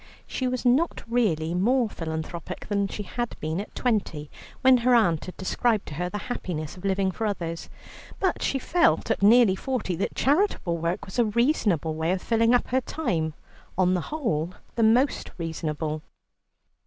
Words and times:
She 0.25 0.47
was 0.47 0.65
not 0.65 1.03
really 1.07 1.53
more 1.53 1.87
philanthropic 1.87 2.67
than 2.67 2.87
she 2.87 3.03
had 3.03 3.39
been 3.39 3.61
at 3.61 3.75
twenty, 3.75 4.31
when 4.61 4.77
her 4.77 4.95
aunt 4.95 5.25
had 5.25 5.37
described 5.37 5.85
to 5.89 5.93
her 5.93 6.09
the 6.09 6.17
happiness 6.25 6.75
of 6.75 6.83
living 6.83 7.11
for 7.11 7.27
others. 7.27 7.69
But 8.19 8.41
she 8.41 8.57
felt 8.57 9.11
at 9.11 9.21
nearly 9.21 9.55
forty 9.55 9.95
that 9.97 10.15
charitable 10.15 10.79
work 10.79 11.05
was 11.05 11.19
a 11.19 11.25
reasonable 11.25 11.93
way 11.93 12.11
of 12.13 12.21
filling 12.23 12.55
up 12.55 12.69
her 12.69 12.81
time, 12.81 13.35
on 13.77 13.93
the 13.93 14.01
whole, 14.09 14.55
the 14.73 14.81
most 14.81 15.29
reasonable. 15.37 16.01